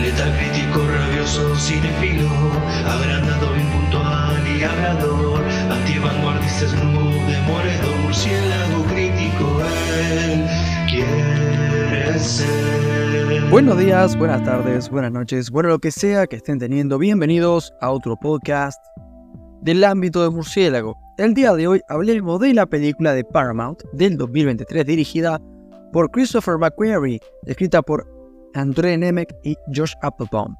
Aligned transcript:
Letal 0.00 0.36
crítico, 0.36 0.86
rabioso, 0.86 1.56
cinefilo, 1.56 2.28
agrandado, 2.86 3.56
impuntual 3.56 4.46
y 4.46 4.62
hablador, 4.62 5.42
antivanguardista, 5.70 6.68
snoop, 6.68 7.12
demoledor, 7.26 7.96
murciélago 8.02 8.84
crítico, 8.84 9.62
él 10.12 10.46
quiere 10.88 12.18
ser. 12.18 13.44
Buenos 13.50 13.78
días, 13.78 14.16
buenas 14.16 14.42
tardes, 14.44 14.90
buenas 14.90 15.12
noches, 15.12 15.50
bueno 15.50 15.68
lo 15.68 15.78
que 15.78 15.90
sea 15.90 16.26
que 16.26 16.36
estén 16.36 16.58
teniendo, 16.58 16.98
bienvenidos 16.98 17.72
a 17.80 17.90
otro 17.90 18.16
podcast 18.16 18.84
del 19.62 19.84
ámbito 19.84 20.22
de 20.22 20.30
murciélago. 20.30 20.98
El 21.16 21.34
día 21.34 21.54
de 21.54 21.68
hoy 21.68 21.80
hablaremos 21.88 22.40
de 22.40 22.52
la 22.52 22.66
película 22.66 23.14
de 23.14 23.24
Paramount 23.24 23.82
del 23.92 24.16
2023 24.16 24.84
dirigida 24.84 25.40
por 25.92 26.10
Christopher 26.10 26.58
McQuarrie, 26.58 27.20
escrita 27.46 27.80
por 27.80 28.13
André 28.54 28.96
Nemec 28.96 29.34
y 29.42 29.56
Josh 29.74 29.94
Applebaum. 30.02 30.56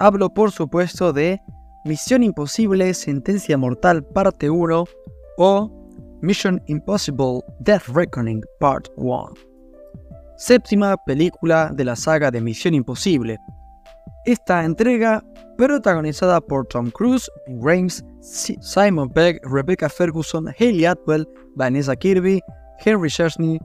Hablo 0.00 0.32
por 0.32 0.52
supuesto 0.52 1.12
de 1.12 1.40
Misión 1.84 2.22
Imposible, 2.22 2.94
Sentencia 2.94 3.56
Mortal 3.58 4.04
Parte 4.04 4.50
1 4.50 4.84
o 5.38 5.70
Mission 6.20 6.62
Impossible 6.66 7.40
Death 7.60 7.88
Reckoning 7.88 8.42
Part 8.60 8.88
1. 8.96 9.34
Séptima 10.36 10.96
película 11.06 11.70
de 11.74 11.84
la 11.84 11.96
saga 11.96 12.30
de 12.30 12.40
Misión 12.40 12.74
Imposible. 12.74 13.38
Esta 14.24 14.64
entrega, 14.64 15.24
protagonizada 15.56 16.40
por 16.40 16.66
Tom 16.66 16.90
Cruise, 16.90 17.30
Ving 17.46 17.62
Rhames, 17.64 18.04
Simon 18.20 19.08
Pegg, 19.08 19.40
Rebecca 19.42 19.88
Ferguson, 19.88 20.48
Haley 20.58 20.84
Atwell, 20.84 21.26
Vanessa 21.56 21.96
Kirby, 21.96 22.40
Henry 22.84 23.10
Chesney, 23.10 23.58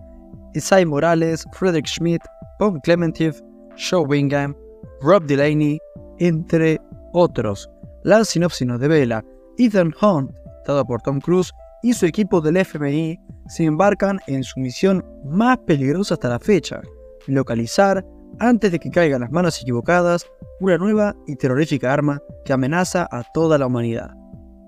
Isai 0.54 0.86
Morales, 0.86 1.46
Frederick 1.54 1.88
Schmidt, 1.88 2.22
Bob 2.60 2.82
Clementif, 2.84 3.42
Joe 3.76 4.06
Wingham, 4.06 4.56
Rob 5.02 5.26
Delaney, 5.26 5.80
entre 6.20 6.80
otros. 7.14 7.70
La 8.04 8.23
sinopsis 8.23 8.68
nos 8.68 8.80
devela, 8.80 9.23
Ethan 9.58 9.94
Hunt, 10.02 10.32
dado 10.66 10.86
por 10.86 11.02
Tom 11.02 11.20
Cruise, 11.20 11.52
y 11.82 11.94
su 11.94 12.06
equipo 12.06 12.40
del 12.40 12.58
FMI 12.58 13.20
se 13.48 13.66
embarcan 13.66 14.20
en 14.28 14.44
su 14.44 14.60
misión 14.60 15.04
más 15.26 15.58
peligrosa 15.60 16.14
hasta 16.14 16.30
la 16.30 16.40
fecha, 16.40 16.82
localizar, 17.28 18.06
antes 18.40 18.72
de 18.72 18.80
que 18.80 18.90
caigan 18.90 19.22
las 19.22 19.32
manos 19.32 19.62
equivocadas, 19.62 20.26
una 20.60 20.78
nueva 20.78 21.16
y 21.28 21.36
terrorífica 21.36 21.94
arma 21.94 22.20
que 22.45 22.54
amenaza 22.54 23.08
a 23.12 23.23
toda 23.34 23.58
la 23.58 23.67
humanidad. 23.67 24.12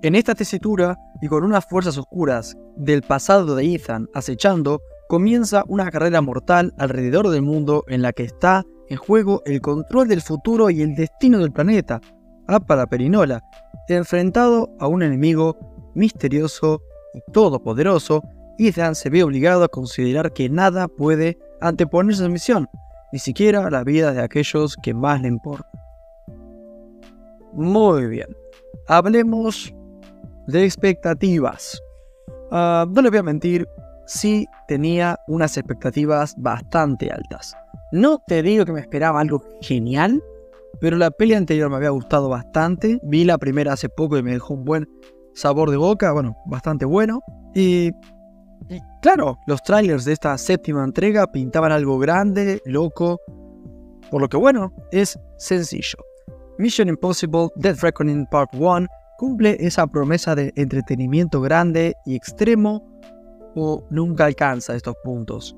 En 0.01 0.13
esta 0.13 0.35
tesitura, 0.35 0.97
y 1.21 1.27
con 1.27 1.43
unas 1.43 1.65
fuerzas 1.65 1.97
oscuras 1.97 2.55
del 2.75 3.01
pasado 3.01 3.55
de 3.55 3.73
Ethan 3.73 4.07
acechando, 4.13 4.81
comienza 5.07 5.63
una 5.67 5.89
carrera 5.91 6.21
mortal 6.21 6.73
alrededor 6.77 7.29
del 7.29 7.41
mundo 7.41 7.83
en 7.87 8.01
la 8.01 8.13
que 8.13 8.23
está 8.23 8.63
en 8.89 8.97
juego 8.97 9.41
el 9.45 9.61
control 9.61 10.07
del 10.07 10.21
futuro 10.21 10.69
y 10.69 10.81
el 10.81 10.95
destino 10.95 11.39
del 11.39 11.51
planeta, 11.51 12.01
Apa 12.47 12.75
la 12.75 12.85
Perinola, 12.85 13.41
enfrentado 13.87 14.69
a 14.79 14.87
un 14.87 15.03
enemigo 15.03 15.57
misterioso 15.95 16.81
y 17.13 17.31
todopoderoso, 17.31 18.21
Ethan 18.57 18.95
se 18.95 19.09
ve 19.09 19.23
obligado 19.23 19.63
a 19.63 19.67
considerar 19.67 20.31
que 20.31 20.49
nada 20.49 20.87
puede 20.87 21.37
anteponerse 21.61 22.23
a 22.23 22.25
su 22.25 22.31
misión, 22.31 22.67
ni 23.11 23.19
siquiera 23.19 23.69
la 23.69 23.83
vida 23.83 24.13
de 24.13 24.21
aquellos 24.21 24.75
que 24.81 24.93
más 24.93 25.21
le 25.21 25.29
importan. 25.29 25.71
Muy 27.53 28.07
bien, 28.07 28.27
hablemos 28.87 29.73
de 30.47 30.65
expectativas. 30.65 31.81
Ah, 32.51 32.85
no 32.89 33.01
le 33.01 33.09
voy 33.09 33.19
a 33.19 33.23
mentir, 33.23 33.67
sí 34.05 34.47
tenía 34.67 35.19
unas 35.27 35.57
expectativas 35.57 36.35
bastante 36.37 37.11
altas. 37.11 37.55
No 37.91 38.21
te 38.27 38.41
digo 38.41 38.65
que 38.65 38.73
me 38.73 38.79
esperaba 38.79 39.19
algo 39.19 39.43
genial, 39.61 40.21
pero 40.79 40.97
la 40.97 41.11
peli 41.11 41.33
anterior 41.33 41.69
me 41.69 41.77
había 41.77 41.89
gustado 41.89 42.29
bastante. 42.29 42.99
Vi 43.03 43.23
la 43.23 43.37
primera 43.37 43.73
hace 43.73 43.89
poco 43.89 44.17
y 44.17 44.23
me 44.23 44.33
dejó 44.33 44.55
un 44.55 44.65
buen 44.65 44.87
sabor 45.33 45.71
de 45.71 45.77
boca, 45.77 46.11
bueno, 46.11 46.35
bastante 46.45 46.85
bueno. 46.85 47.21
Y, 47.53 47.91
y 48.69 48.79
claro, 49.01 49.37
los 49.47 49.61
trailers 49.63 50.05
de 50.05 50.13
esta 50.13 50.37
séptima 50.37 50.83
entrega 50.83 51.31
pintaban 51.31 51.71
algo 51.71 51.97
grande, 51.99 52.61
loco. 52.65 53.19
Por 54.11 54.21
lo 54.21 54.29
que 54.29 54.37
bueno, 54.37 54.73
es 54.91 55.17
sencillo. 55.37 55.97
Mission 56.57 56.87
Impossible 56.87 57.49
Death 57.55 57.81
Reckoning 57.81 58.25
Part 58.27 58.53
1 58.53 58.87
cumple 59.17 59.57
esa 59.59 59.87
promesa 59.87 60.35
de 60.35 60.53
entretenimiento 60.55 61.41
grande 61.41 61.95
y 62.05 62.15
extremo 62.15 62.83
nunca 63.89 64.25
alcanza 64.25 64.75
estos 64.75 64.95
puntos. 65.03 65.55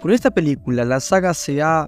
Con 0.00 0.12
esta 0.12 0.30
película, 0.30 0.84
¿la 0.84 1.00
saga 1.00 1.34
se 1.34 1.60
ha 1.60 1.86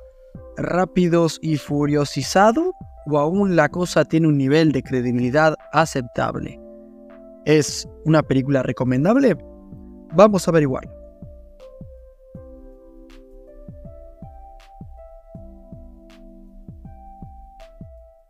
rápidos 0.57 1.39
y 1.43 1.57
furiosizado 1.57 2.73
o 3.07 3.19
aún 3.19 3.57
la 3.57 3.69
cosa 3.69 4.05
tiene 4.05 4.29
un 4.29 4.37
nivel 4.37 4.73
de 4.73 4.83
credibilidad 4.83 5.55
aceptable? 5.73 6.61
¿Es 7.45 7.89
una 8.05 8.23
película 8.23 8.63
recomendable? 8.63 9.37
Vamos 10.15 10.47
a 10.47 10.51
averiguar. 10.51 10.85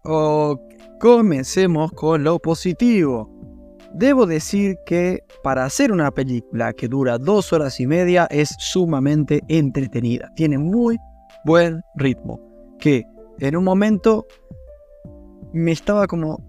Ok, 0.04 0.60
comencemos 1.00 1.92
con 1.92 2.25
lo 2.25 2.38
positivo. 2.38 3.31
Debo 3.94 4.26
decir 4.26 4.76
que 4.86 5.22
para 5.42 5.64
hacer 5.64 5.92
una 5.92 6.10
película 6.10 6.72
que 6.72 6.88
dura 6.88 7.19
dos 7.19 7.53
horas 7.53 7.78
y 7.78 7.86
media 7.86 8.26
es 8.30 8.54
sumamente 8.58 9.42
entretenida. 9.48 10.30
Tiene 10.34 10.58
muy 10.58 10.98
buen 11.44 11.82
ritmo. 11.97 12.41
Que 12.78 13.04
en 13.41 13.56
un 13.56 13.64
momento 13.64 14.26
me 15.53 15.72
estaba 15.72 16.06
como, 16.06 16.42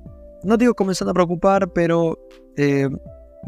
no 0.43 0.57
digo 0.57 0.73
comenzando 0.73 1.11
a 1.11 1.13
preocupar, 1.13 1.69
pero 1.73 2.17
eh, 2.55 2.87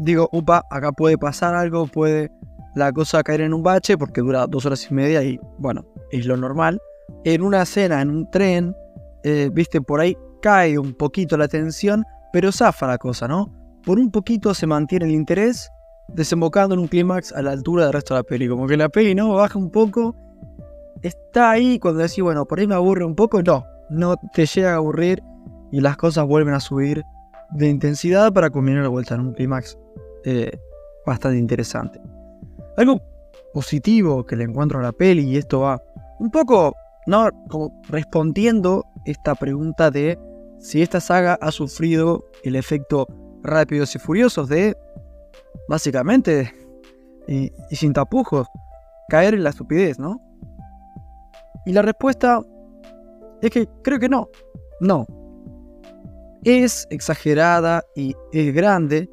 digo, 0.00 0.28
upa, 0.32 0.64
acá 0.70 0.92
puede 0.92 1.16
pasar 1.16 1.54
algo, 1.54 1.86
puede 1.86 2.30
la 2.74 2.92
cosa 2.92 3.22
caer 3.22 3.40
en 3.40 3.54
un 3.54 3.62
bache 3.62 3.96
porque 3.96 4.20
dura 4.20 4.46
dos 4.46 4.66
horas 4.66 4.86
y 4.90 4.94
media 4.94 5.22
y 5.22 5.40
bueno, 5.58 5.86
es 6.10 6.26
lo 6.26 6.36
normal. 6.36 6.78
En 7.24 7.42
una 7.42 7.62
escena, 7.62 8.02
en 8.02 8.10
un 8.10 8.30
tren, 8.30 8.74
eh, 9.24 9.48
viste, 9.52 9.80
por 9.80 10.00
ahí 10.00 10.16
cae 10.42 10.78
un 10.78 10.92
poquito 10.92 11.36
la 11.38 11.48
tensión, 11.48 12.04
pero 12.32 12.52
zafa 12.52 12.86
la 12.86 12.98
cosa, 12.98 13.26
¿no? 13.26 13.50
Por 13.86 14.00
un 14.00 14.10
poquito 14.10 14.52
se 14.52 14.66
mantiene 14.66 15.04
el 15.04 15.12
interés, 15.12 15.70
desembocando 16.08 16.74
en 16.74 16.80
un 16.80 16.88
clímax 16.88 17.32
a 17.32 17.40
la 17.40 17.52
altura 17.52 17.84
del 17.84 17.92
resto 17.92 18.14
de 18.14 18.20
la 18.20 18.24
peli. 18.24 18.48
Como 18.48 18.66
que 18.66 18.76
la 18.76 18.88
peli 18.88 19.14
no 19.14 19.32
baja 19.32 19.56
un 19.56 19.70
poco, 19.70 20.16
está 21.02 21.52
ahí 21.52 21.78
cuando 21.78 22.02
decís, 22.02 22.20
bueno, 22.20 22.44
por 22.46 22.58
ahí 22.58 22.66
me 22.66 22.74
aburre 22.74 23.04
un 23.04 23.14
poco, 23.14 23.40
no, 23.44 23.64
no 23.88 24.16
te 24.34 24.44
llega 24.44 24.72
a 24.72 24.76
aburrir 24.76 25.22
y 25.70 25.80
las 25.80 25.96
cosas 25.96 26.26
vuelven 26.26 26.54
a 26.54 26.60
subir 26.60 27.04
de 27.52 27.68
intensidad 27.68 28.32
para 28.32 28.50
culminar 28.50 28.82
la 28.82 28.88
vuelta 28.88 29.14
en 29.14 29.20
un 29.20 29.32
clímax 29.34 29.78
eh, 30.24 30.58
bastante 31.06 31.38
interesante. 31.38 32.00
Algo 32.76 33.00
positivo 33.54 34.26
que 34.26 34.34
le 34.34 34.44
encuentro 34.44 34.80
a 34.80 34.82
la 34.82 34.92
peli, 34.92 35.22
y 35.22 35.36
esto 35.36 35.60
va 35.60 35.80
un 36.18 36.32
poco, 36.32 36.74
¿no? 37.06 37.28
Como 37.48 37.80
respondiendo 37.88 38.84
esta 39.04 39.36
pregunta 39.36 39.92
de 39.92 40.18
si 40.58 40.82
esta 40.82 40.98
saga 40.98 41.38
ha 41.40 41.52
sufrido 41.52 42.24
el 42.42 42.56
efecto 42.56 43.06
rápidos 43.42 43.94
y 43.94 43.98
furiosos 43.98 44.48
de, 44.48 44.76
básicamente, 45.68 46.52
y, 47.28 47.50
sin 47.70 47.92
tapujos, 47.92 48.46
caer 49.08 49.34
en 49.34 49.44
la 49.44 49.50
estupidez, 49.50 49.98
¿no? 49.98 50.20
Y 51.64 51.72
la 51.72 51.82
respuesta 51.82 52.40
es 53.42 53.50
que 53.50 53.68
creo 53.82 53.98
que 53.98 54.08
no, 54.08 54.28
no. 54.80 55.06
Es 56.44 56.86
exagerada 56.90 57.82
y 57.96 58.14
es 58.32 58.54
grande 58.54 59.10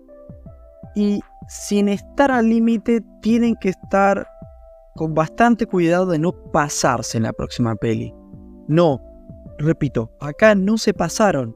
y 0.96 1.20
sin 1.48 1.90
estar 1.90 2.32
al 2.32 2.48
límite 2.48 3.02
tienen 3.22 3.56
que 3.56 3.70
estar 3.70 4.28
con 4.96 5.16
bastante 5.16 5.66
cuidado 5.66 6.06
de 6.06 6.20
no 6.20 6.32
pasarse 6.52 7.18
en 7.18 7.24
la 7.24 7.34
próxima 7.34 7.76
peli. 7.76 8.14
No, 8.68 9.02
repito, 9.58 10.12
acá 10.20 10.54
no 10.54 10.78
se 10.78 10.94
pasaron 10.94 11.56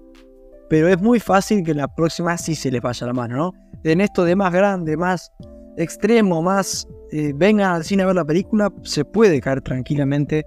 pero 0.70 0.88
es 0.88 1.02
muy 1.02 1.20
fácil 1.20 1.64
que 1.64 1.72
en 1.72 1.78
la 1.78 1.88
próxima 1.88 2.38
sí 2.38 2.56
se 2.56 2.72
les 2.72 2.82
vaya 2.82 3.08
la 3.08 3.14
mano, 3.14 3.38
¿no? 3.38 3.54
En 3.84 4.02
esto 4.02 4.24
de 4.26 4.36
más 4.36 4.52
grande, 4.52 4.98
más 4.98 5.32
extremo, 5.78 6.42
más 6.42 6.88
eh, 7.12 7.32
venga 7.36 7.76
al 7.76 7.84
cine 7.84 8.04
a 8.04 8.08
ver 8.08 8.16
la 8.16 8.26
película, 8.26 8.72
se 8.84 9.06
puede 9.06 9.40
caer 9.40 9.62
tranquilamente 9.62 10.46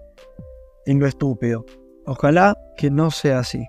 en 0.87 0.99
lo 0.99 1.07
estúpido. 1.07 1.65
Ojalá 2.07 2.57
que 2.77 2.91
no 2.91 3.11
sea 3.11 3.39
así. 3.39 3.65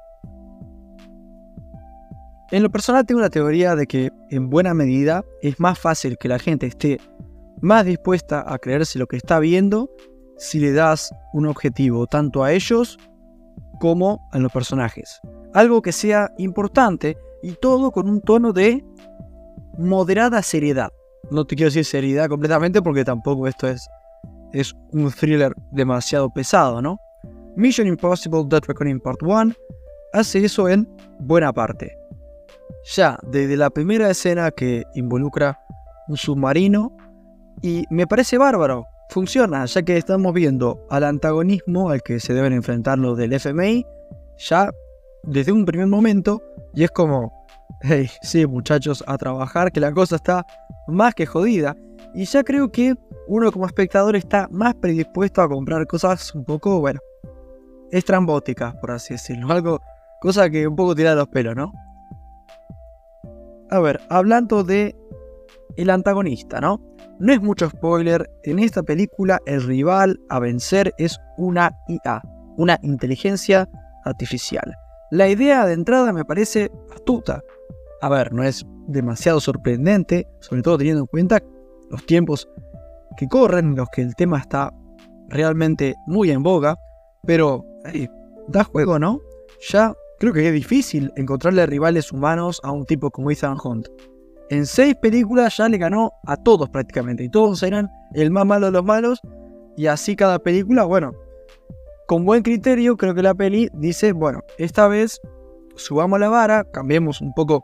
En 2.52 2.64
lo 2.64 2.70
personal 2.70 3.06
tengo 3.06 3.22
la 3.22 3.30
teoría 3.30 3.76
de 3.76 3.88
que 3.88 4.10
en 4.30 4.50
buena 4.50 4.74
medida 4.74 5.24
es 5.42 5.60
más 5.60 5.80
fácil 5.80 6.18
que 6.18 6.28
la 6.28 6.40
gente 6.40 6.68
esté 6.68 7.00
más 7.62 7.86
dispuesta 7.86 8.44
a 8.46 8.58
creerse 8.58 9.00
lo 9.00 9.08
que 9.08 9.16
está 9.16 9.40
viendo 9.40 9.90
si 10.38 10.60
le 10.60 10.74
das 10.74 11.14
un 11.32 11.46
objetivo 11.46 12.08
tanto 12.08 12.44
a 12.44 12.52
ellos 12.52 12.98
como 13.80 14.28
a 14.34 14.40
los 14.40 14.52
personajes 14.52 15.22
algo 15.54 15.82
que 15.82 15.92
sea 15.92 16.32
importante 16.38 17.18
y 17.42 17.54
todo 17.54 17.92
con 17.92 18.10
un 18.10 18.22
tono 18.22 18.54
de 18.54 18.84
moderada 19.78 20.42
seriedad. 20.42 20.90
No 21.30 21.46
te 21.46 21.56
quiero 21.56 21.68
decir 21.68 21.86
seriedad 21.86 22.28
completamente 22.30 22.82
porque 22.82 23.06
tampoco 23.06 23.48
esto 23.48 23.68
es, 23.68 23.88
es 24.54 24.74
un 24.92 25.12
thriller 25.12 25.54
demasiado 25.72 26.30
pesado, 26.30 26.82
¿no? 26.82 27.00
Mission 27.56 27.88
Impossible 27.88 28.46
Dead 28.48 28.64
Reckoning 28.66 29.00
Part 29.00 29.22
1 29.24 29.54
hace 30.14 30.46
eso 30.46 30.70
en 30.70 30.88
buena 31.20 31.52
parte. 31.54 31.98
Ya 32.96 33.18
desde 33.24 33.58
la 33.58 33.70
primera 33.70 34.10
escena 34.10 34.52
que 34.52 34.84
involucra 34.96 35.60
un 36.08 36.18
submarino 36.18 36.96
y 37.62 37.86
me 37.90 38.08
parece 38.08 38.38
bárbaro, 38.38 38.86
funciona, 39.10 39.66
ya 39.66 39.82
que 39.84 39.98
estamos 39.98 40.34
viendo 40.34 40.86
al 40.90 41.04
antagonismo 41.04 41.90
al 41.90 42.02
que 42.02 42.20
se 42.20 42.34
deben 42.34 42.54
enfrentar 42.54 42.98
los 42.98 43.18
del 43.18 43.34
FMI 43.34 43.86
ya 44.38 44.72
desde 45.24 45.52
un 45.52 45.66
primer 45.66 45.88
momento 45.88 46.42
y 46.74 46.84
es 46.84 46.92
como, 46.92 47.46
hey, 47.82 48.10
sí 48.22 48.46
muchachos, 48.46 49.04
a 49.08 49.18
trabajar, 49.18 49.72
que 49.72 49.80
la 49.80 49.92
cosa 49.92 50.16
está 50.16 50.46
más 50.88 51.14
que 51.14 51.26
jodida. 51.26 51.76
Y 52.14 52.26
ya 52.26 52.44
creo 52.44 52.72
que 52.72 52.96
uno 53.28 53.52
como 53.52 53.66
espectador 53.66 54.16
está 54.16 54.48
más 54.52 54.76
predispuesto 54.76 55.42
a 55.42 55.50
comprar 55.50 55.88
cosas 55.88 56.34
un 56.36 56.44
poco, 56.44 56.80
bueno, 56.80 57.00
estrambóticas, 57.92 58.76
por 58.76 58.92
así 58.92 59.14
decirlo. 59.14 59.52
Algo, 59.52 59.80
cosa 60.20 60.50
que 60.50 60.68
un 60.68 60.76
poco 60.76 60.96
tira 60.96 61.16
los 61.16 61.28
pelos, 61.28 61.56
¿no? 61.56 61.72
A 63.70 63.80
ver, 63.80 64.02
hablando 64.10 64.64
de 64.64 64.96
el 65.78 65.90
antagonista, 65.90 66.60
¿no? 66.60 66.82
No 67.20 67.32
es 67.32 67.42
mucho 67.42 67.70
spoiler, 67.70 68.30
en 68.44 68.60
esta 68.60 68.84
película 68.84 69.40
el 69.46 69.64
rival 69.64 70.20
a 70.30 70.40
vencer 70.40 70.94
es 70.98 71.20
una 71.38 71.72
IA, 71.88 72.22
una 72.58 72.80
inteligencia 72.82 73.70
artificial. 74.04 74.76
La 75.12 75.28
idea 75.28 75.66
de 75.66 75.74
entrada 75.74 76.14
me 76.14 76.24
parece 76.24 76.72
astuta. 76.94 77.44
A 78.02 78.08
ver, 78.08 78.32
no 78.32 78.44
es 78.44 78.66
demasiado 78.88 79.42
sorprendente, 79.42 80.26
sobre 80.40 80.62
todo 80.62 80.78
teniendo 80.78 81.02
en 81.02 81.08
cuenta 81.08 81.44
los 81.90 82.06
tiempos 82.06 82.48
que 83.18 83.28
corren, 83.28 83.72
en 83.72 83.76
los 83.76 83.90
que 83.90 84.04
el 84.04 84.16
tema 84.16 84.40
está 84.40 84.74
realmente 85.28 85.96
muy 86.08 86.32
en 86.32 86.42
boga, 86.42 86.78
pero 87.26 87.66
da 88.48 88.64
juego, 88.64 89.00
¿no? 89.00 89.20
Ya 89.70 89.94
creo 90.18 90.32
que 90.32 90.48
es 90.48 90.54
difícil 90.54 91.12
encontrarle 91.18 91.66
rivales 91.66 92.14
humanos 92.14 92.62
a 92.64 92.72
un 92.72 92.86
tipo 92.86 93.12
como 93.12 93.32
Ethan 93.32 93.58
Hunt. 93.62 93.88
En 94.50 94.66
seis 94.66 94.96
películas 94.96 95.58
ya 95.58 95.68
le 95.68 95.78
ganó 95.78 96.14
a 96.26 96.38
todos 96.38 96.70
prácticamente, 96.70 97.26
y 97.26 97.30
todos 97.30 97.64
eran 97.64 97.90
el 98.14 98.32
más 98.32 98.46
malo 98.46 98.68
de 98.68 98.72
los 98.72 98.86
malos, 98.86 99.20
y 99.76 99.88
así 99.88 100.16
cada 100.16 100.40
película, 100.40 100.86
bueno, 100.86 101.12
con 102.12 102.26
buen 102.26 102.44
criterio 102.44 102.98
creo 102.98 103.16
que 103.16 103.22
la 103.24 103.34
peli 103.34 103.70
dice, 103.72 104.12
bueno, 104.12 104.42
esta 104.58 104.90
vez 104.90 105.22
subamos 105.78 106.20
la 106.20 106.28
vara, 106.28 106.66
cambiemos 106.66 107.22
un 107.22 107.34
poco 107.34 107.64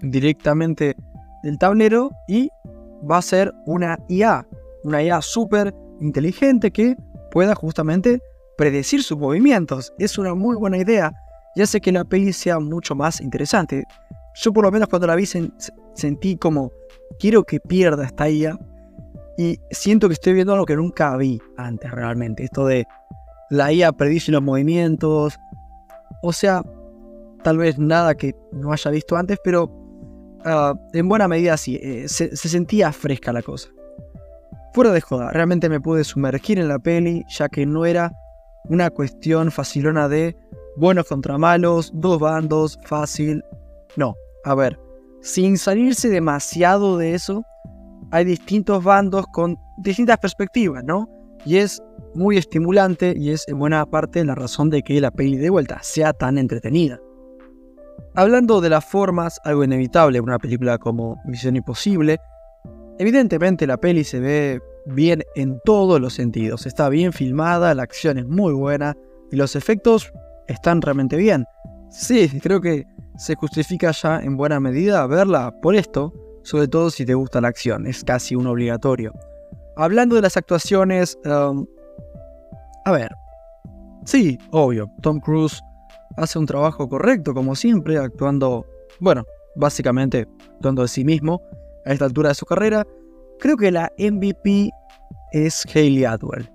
directamente 0.00 0.96
del 1.42 1.58
tablero 1.58 2.12
y 2.26 2.48
va 3.04 3.18
a 3.18 3.20
ser 3.20 3.52
una 3.66 3.98
IA, 4.08 4.48
una 4.84 5.02
IA 5.02 5.20
súper 5.20 5.74
inteligente 6.00 6.70
que 6.70 6.96
pueda 7.30 7.54
justamente 7.54 8.22
predecir 8.56 9.02
sus 9.02 9.18
movimientos. 9.18 9.92
Es 9.98 10.16
una 10.16 10.34
muy 10.34 10.56
buena 10.56 10.78
idea 10.78 11.12
y 11.54 11.60
hace 11.60 11.78
que 11.82 11.92
la 11.92 12.04
peli 12.04 12.32
sea 12.32 12.58
mucho 12.58 12.94
más 12.94 13.20
interesante. 13.20 13.84
Yo 14.34 14.54
por 14.54 14.64
lo 14.64 14.72
menos 14.72 14.88
cuando 14.88 15.08
la 15.08 15.14
vi 15.14 15.26
sentí 15.26 16.38
como 16.38 16.72
quiero 17.18 17.44
que 17.44 17.60
pierda 17.60 18.06
esta 18.06 18.30
IA 18.30 18.58
y 19.36 19.60
siento 19.70 20.08
que 20.08 20.14
estoy 20.14 20.32
viendo 20.32 20.54
algo 20.54 20.64
que 20.64 20.76
nunca 20.76 21.14
vi 21.18 21.38
antes 21.58 21.90
realmente. 21.90 22.44
Esto 22.44 22.64
de 22.64 22.86
la 23.52 23.70
IA 23.70 23.92
predice 23.92 24.32
los 24.32 24.42
movimientos. 24.42 25.38
O 26.22 26.32
sea, 26.32 26.62
tal 27.44 27.58
vez 27.58 27.78
nada 27.78 28.14
que 28.14 28.34
no 28.50 28.72
haya 28.72 28.90
visto 28.90 29.16
antes, 29.16 29.38
pero 29.44 29.70
ah, 30.44 30.74
en 30.94 31.08
buena 31.08 31.28
medida 31.28 31.56
sí, 31.58 31.78
eh, 31.82 32.08
se, 32.08 32.34
se, 32.34 32.48
sentía 32.48 32.92
fresca 32.92 33.32
la 33.32 33.42
cosa. 33.42 33.68
Fuera 34.72 34.90
de 34.90 35.02
joda, 35.02 35.30
realmente 35.32 35.68
me 35.68 35.80
pude 35.80 36.02
sumergir 36.02 36.58
en 36.58 36.68
la 36.68 36.78
peli, 36.78 37.24
ya 37.28 37.48
que 37.50 37.66
no 37.66 37.84
era 37.84 38.10
una 38.70 38.88
cuestión 38.88 39.50
facilona 39.50 40.08
de 40.08 40.34
buenos 40.76 41.06
contra 41.06 41.36
malos, 41.36 41.90
dos 41.92 42.18
bandos, 42.18 42.78
fácil. 42.86 43.44
No, 43.96 44.14
a 44.44 44.54
ver, 44.54 44.80
sin 45.20 45.58
salirse 45.58 46.08
demasiado 46.08 46.96
de 46.96 47.14
eso, 47.14 47.42
hay 48.12 48.24
distintos 48.24 48.82
bandos 48.82 49.26
con 49.26 49.58
distintas 49.76 50.16
perspectivas, 50.18 50.82
¿no? 50.84 51.06
Y 51.44 51.56
es 51.56 51.82
muy 52.14 52.36
estimulante 52.36 53.14
y 53.16 53.30
es 53.30 53.46
en 53.48 53.58
buena 53.58 53.84
parte 53.86 54.24
la 54.24 54.34
razón 54.34 54.70
de 54.70 54.82
que 54.82 55.00
la 55.00 55.10
peli 55.10 55.36
de 55.36 55.50
vuelta 55.50 55.78
sea 55.82 56.12
tan 56.12 56.38
entretenida. 56.38 57.00
Hablando 58.14 58.60
de 58.60 58.70
las 58.70 58.84
formas, 58.84 59.40
algo 59.44 59.64
inevitable 59.64 60.18
en 60.18 60.24
una 60.24 60.38
película 60.38 60.78
como 60.78 61.16
Misión 61.24 61.56
Imposible, 61.56 62.18
evidentemente 62.98 63.66
la 63.66 63.78
peli 63.78 64.04
se 64.04 64.20
ve 64.20 64.60
bien 64.86 65.22
en 65.34 65.60
todos 65.64 66.00
los 66.00 66.14
sentidos, 66.14 66.66
está 66.66 66.88
bien 66.88 67.12
filmada, 67.12 67.74
la 67.74 67.84
acción 67.84 68.18
es 68.18 68.26
muy 68.26 68.52
buena 68.52 68.94
y 69.30 69.36
los 69.36 69.56
efectos 69.56 70.12
están 70.48 70.82
realmente 70.82 71.16
bien. 71.16 71.44
Sí, 71.90 72.28
creo 72.40 72.60
que 72.60 72.84
se 73.16 73.34
justifica 73.34 73.92
ya 73.92 74.20
en 74.20 74.36
buena 74.36 74.60
medida 74.60 75.06
verla 75.06 75.54
por 75.62 75.74
esto, 75.74 76.12
sobre 76.42 76.68
todo 76.68 76.90
si 76.90 77.06
te 77.06 77.14
gusta 77.14 77.40
la 77.40 77.48
acción, 77.48 77.86
es 77.86 78.02
casi 78.04 78.34
un 78.34 78.46
obligatorio. 78.46 79.12
Hablando 79.76 80.16
de 80.16 80.22
las 80.22 80.36
actuaciones, 80.36 81.18
um, 81.24 81.66
a 82.84 82.92
ver, 82.92 83.10
sí, 84.04 84.38
obvio, 84.50 84.90
Tom 85.00 85.20
Cruise 85.20 85.62
hace 86.16 86.38
un 86.38 86.46
trabajo 86.46 86.88
correcto 86.88 87.34
como 87.34 87.54
siempre, 87.54 87.98
actuando, 87.98 88.66
bueno, 89.00 89.24
básicamente 89.56 90.26
actuando 90.56 90.82
de 90.82 90.88
sí 90.88 91.04
mismo 91.04 91.40
a 91.86 91.92
esta 91.92 92.04
altura 92.06 92.30
de 92.30 92.34
su 92.34 92.46
carrera. 92.46 92.84
Creo 93.38 93.56
que 93.56 93.70
la 93.70 93.90
MVP 93.98 94.70
es 95.32 95.64
Hayley 95.74 96.04
Atwell. 96.04 96.50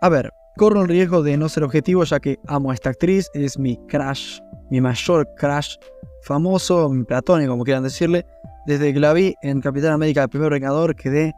A 0.00 0.08
ver, 0.08 0.32
corro 0.56 0.82
el 0.82 0.88
riesgo 0.88 1.22
de 1.22 1.36
no 1.36 1.48
ser 1.48 1.64
objetivo 1.64 2.04
ya 2.04 2.20
que 2.20 2.38
amo 2.46 2.70
a 2.70 2.74
esta 2.74 2.90
actriz, 2.90 3.30
es 3.34 3.58
mi 3.58 3.76
crush, 3.88 4.38
mi 4.70 4.80
mayor 4.80 5.28
crush 5.36 5.76
famoso, 6.22 6.88
mi 6.88 7.04
platónico 7.04 7.52
como 7.52 7.64
quieran 7.64 7.82
decirle. 7.82 8.26
Desde 8.66 8.92
que 8.92 9.00
la 9.00 9.12
vi 9.12 9.34
en 9.42 9.60
Capitán 9.60 9.92
América 9.92 10.22
el 10.22 10.28
primer 10.28 10.50
vengador 10.50 10.94
quedé 10.96 11.34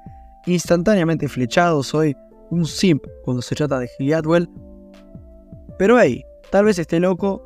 instantáneamente 0.46 1.28
flechado, 1.28 1.82
soy 1.82 2.16
un 2.50 2.64
simp 2.64 3.04
cuando 3.24 3.42
se 3.42 3.54
trata 3.54 3.78
de 3.78 3.88
Hayley 3.98 4.12
Atwell. 4.12 4.48
Pero 5.78 6.00
hey, 6.00 6.24
tal 6.50 6.64
vez 6.64 6.78
esté 6.78 7.00
loco, 7.00 7.42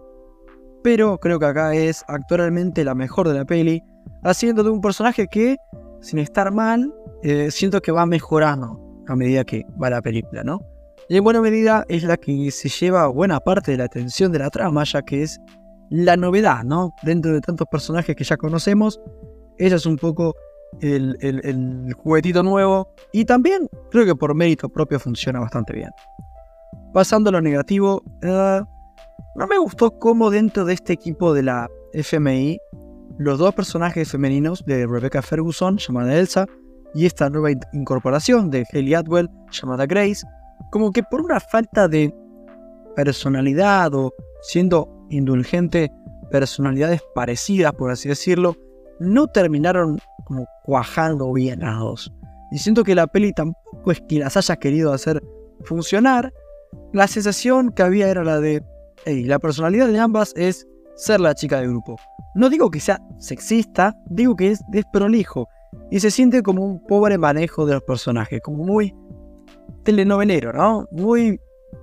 pero 0.82 1.18
creo 1.18 1.38
que 1.38 1.46
acá 1.46 1.74
es 1.74 2.04
actualmente 2.08 2.84
la 2.84 2.94
mejor 2.94 3.28
de 3.28 3.34
la 3.34 3.44
peli, 3.44 3.82
haciendo 4.22 4.62
de 4.62 4.70
un 4.70 4.80
personaje 4.80 5.26
que, 5.28 5.56
sin 6.00 6.18
estar 6.18 6.52
mal, 6.52 6.92
eh, 7.22 7.50
siento 7.50 7.80
que 7.80 7.92
va 7.92 8.06
mejorando 8.06 8.80
a 9.08 9.16
medida 9.16 9.44
que 9.44 9.66
va 9.82 9.90
la 9.90 10.00
película, 10.00 10.42
¿no? 10.44 10.60
Y 11.08 11.16
en 11.16 11.24
buena 11.24 11.40
medida 11.40 11.84
es 11.88 12.04
la 12.04 12.16
que 12.16 12.50
se 12.52 12.68
lleva 12.68 13.08
buena 13.08 13.40
parte 13.40 13.72
de 13.72 13.78
la 13.78 13.84
atención 13.84 14.30
de 14.30 14.38
la 14.38 14.50
trama, 14.50 14.84
ya 14.84 15.02
que 15.02 15.22
es 15.22 15.40
la 15.90 16.16
novedad, 16.16 16.62
¿no? 16.62 16.94
Dentro 17.02 17.32
de 17.32 17.40
tantos 17.40 17.66
personajes 17.68 18.14
que 18.14 18.22
ya 18.22 18.36
conocemos, 18.36 19.00
ella 19.58 19.76
es 19.76 19.86
un 19.86 19.96
poco 19.96 20.34
el, 20.80 21.94
juguetito 21.96 22.42
nuevo 22.42 22.88
y 23.12 23.24
también 23.24 23.68
creo 23.90 24.06
que 24.06 24.14
por 24.14 24.34
mérito 24.34 24.68
propio 24.68 24.98
funciona 24.98 25.40
bastante 25.40 25.74
bien. 25.74 25.90
Pasando 26.92 27.30
a 27.30 27.32
lo 27.32 27.40
negativo, 27.40 28.02
eh, 28.22 28.62
no 29.36 29.46
me 29.46 29.58
gustó 29.58 29.98
cómo 29.98 30.30
dentro 30.30 30.64
de 30.64 30.74
este 30.74 30.92
equipo 30.92 31.32
de 31.34 31.42
la 31.42 31.68
FMI, 31.92 32.58
los 33.18 33.38
dos 33.38 33.54
personajes 33.54 34.10
femeninos 34.10 34.64
de 34.64 34.86
Rebecca 34.86 35.22
Ferguson, 35.22 35.76
llamada 35.78 36.16
Elsa, 36.16 36.46
y 36.94 37.06
esta 37.06 37.30
nueva 37.30 37.50
incorporación 37.72 38.50
de 38.50 38.64
Haley 38.72 38.94
Atwell, 38.94 39.30
llamada 39.52 39.86
Grace, 39.86 40.26
como 40.70 40.92
que 40.92 41.02
por 41.02 41.20
una 41.20 41.38
falta 41.38 41.88
de 41.88 42.12
personalidad 42.96 43.94
o 43.94 44.12
siendo 44.42 45.06
indulgente, 45.10 45.92
personalidades 46.30 47.02
parecidas, 47.14 47.72
por 47.74 47.90
así 47.90 48.08
decirlo, 48.08 48.56
no 49.00 49.26
terminaron 49.26 49.98
como 50.24 50.46
cuajando 50.64 51.32
bien 51.32 51.64
a 51.64 51.78
dos. 51.78 52.12
Y 52.52 52.58
siento 52.58 52.84
que 52.84 52.94
la 52.94 53.06
peli 53.06 53.32
tampoco 53.32 53.90
es 53.90 54.00
que 54.08 54.18
las 54.18 54.36
haya 54.36 54.56
querido 54.56 54.92
hacer 54.92 55.22
funcionar. 55.64 56.32
La 56.92 57.08
sensación 57.08 57.70
que 57.70 57.82
había 57.82 58.08
era 58.08 58.22
la 58.24 58.40
de, 58.40 58.62
hey, 59.04 59.24
la 59.24 59.38
personalidad 59.38 59.88
de 59.88 59.98
ambas 59.98 60.32
es 60.36 60.66
ser 60.96 61.20
la 61.20 61.34
chica 61.34 61.60
del 61.60 61.70
grupo. 61.70 61.96
No 62.34 62.48
digo 62.48 62.70
que 62.70 62.80
sea 62.80 63.00
sexista, 63.18 63.96
digo 64.06 64.36
que 64.36 64.52
es 64.52 64.60
desprolijo 64.68 65.48
y 65.90 66.00
se 66.00 66.10
siente 66.10 66.42
como 66.42 66.64
un 66.64 66.84
pobre 66.84 67.18
manejo 67.18 67.66
de 67.66 67.74
los 67.74 67.82
personajes, 67.82 68.40
como 68.42 68.64
muy 68.64 68.94
telenovelero, 69.84 70.52
¿no? 70.52 70.86
Muy 70.92 71.40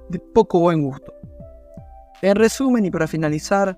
de 0.09 0.19
poco 0.33 0.59
buen 0.59 0.83
gusto. 0.83 1.13
En 2.21 2.36
resumen 2.36 2.86
y 2.86 2.91
para 2.91 3.07
finalizar, 3.07 3.77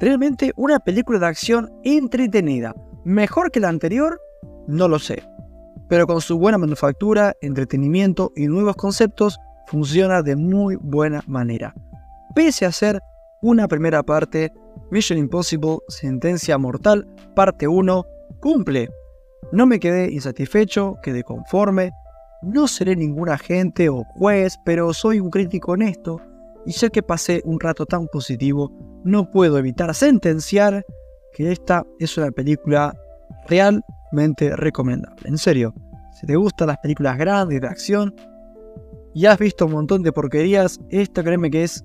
realmente 0.00 0.52
una 0.56 0.80
película 0.80 1.18
de 1.18 1.26
acción 1.26 1.72
entretenida, 1.84 2.74
¿Mejor 3.04 3.50
que 3.50 3.60
la 3.60 3.70
anterior? 3.70 4.20
No 4.66 4.86
lo 4.86 4.98
sé. 4.98 5.22
Pero 5.88 6.06
con 6.06 6.20
su 6.20 6.38
buena 6.38 6.58
manufactura, 6.58 7.34
entretenimiento 7.40 8.30
y 8.36 8.46
nuevos 8.46 8.76
conceptos, 8.76 9.38
funciona 9.66 10.22
de 10.22 10.36
muy 10.36 10.76
buena 10.76 11.22
manera. 11.26 11.74
Pese 12.34 12.66
a 12.66 12.72
ser 12.72 13.00
una 13.40 13.66
primera 13.68 14.02
parte, 14.02 14.52
Mission 14.90 15.18
Impossible 15.18 15.78
Sentencia 15.88 16.58
Mortal, 16.58 17.08
parte 17.34 17.66
1, 17.66 18.04
cumple. 18.40 18.90
No 19.50 19.64
me 19.64 19.80
quedé 19.80 20.12
insatisfecho, 20.12 20.96
quedé 21.02 21.24
conforme. 21.24 21.92
No 22.42 22.68
seré 22.68 22.96
ningún 22.96 23.30
agente 23.30 23.88
o 23.88 24.04
juez, 24.18 24.58
pero 24.64 24.92
soy 24.92 25.20
un 25.20 25.30
crítico 25.30 25.72
honesto 25.72 26.20
y 26.66 26.72
ya 26.72 26.90
que 26.90 27.02
pasé 27.02 27.40
un 27.46 27.58
rato 27.58 27.86
tan 27.86 28.06
positivo, 28.08 28.70
no 29.04 29.30
puedo 29.30 29.58
evitar 29.58 29.94
sentenciar 29.94 30.84
que 31.32 31.52
esta 31.52 31.84
es 31.98 32.16
una 32.16 32.30
película 32.30 32.94
realmente 33.48 34.54
recomendable. 34.56 35.20
En 35.24 35.38
serio, 35.38 35.74
si 36.18 36.26
te 36.26 36.36
gustan 36.36 36.68
las 36.68 36.78
películas 36.78 37.16
grandes 37.18 37.60
de 37.60 37.66
acción 37.66 38.14
y 39.14 39.26
has 39.26 39.38
visto 39.38 39.66
un 39.66 39.72
montón 39.72 40.02
de 40.02 40.12
porquerías, 40.12 40.78
esta 40.90 41.22
créeme 41.22 41.50
que 41.50 41.64
es, 41.64 41.84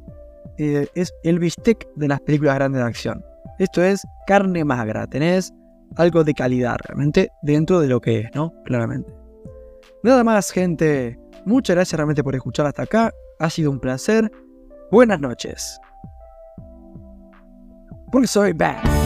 eh, 0.58 0.88
es 0.96 1.14
el 1.24 1.40
bistec 1.40 1.88
de 1.96 2.08
las 2.08 2.20
películas 2.22 2.56
grandes 2.56 2.82
de 2.82 2.88
acción. 2.88 3.26
Esto 3.60 3.84
es 3.84 4.06
carne 4.28 4.66
magra, 4.66 5.08
tenés 5.08 5.54
algo 5.96 6.24
de 6.24 6.34
calidad 6.34 6.78
realmente 6.84 7.30
dentro 7.42 7.80
de 7.80 7.88
lo 7.88 8.02
que 8.02 8.22
es, 8.22 8.30
¿no? 8.36 8.54
Claramente. 8.66 9.12
Nada 10.04 10.24
más, 10.24 10.52
gente. 10.52 11.18
Muchas 11.46 11.76
gracias 11.76 11.98
realmente 11.98 12.24
por 12.24 12.36
escuchar 12.36 12.66
hasta 12.66 12.84
acá. 12.84 13.14
Ha 13.40 13.50
sido 13.50 13.72
un 13.72 13.80
placer. 13.80 14.32
Buenas 14.92 15.20
noches. 15.20 15.80
Porque 18.12 18.28
soy 18.28 18.54
bad. 18.54 19.05